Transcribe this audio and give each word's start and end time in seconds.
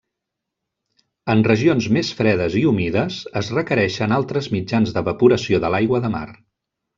En 1.33 1.43
regions 1.47 1.89
més 1.97 2.09
fredes 2.21 2.55
i 2.61 2.63
humides, 2.71 3.19
es 3.43 3.53
requereixen 3.59 4.17
altres 4.21 4.49
mitjans 4.57 4.97
d'evaporació 4.97 5.61
de 5.67 5.73
l'aigua 5.77 6.03
de 6.09 6.13
mar. 6.17 6.27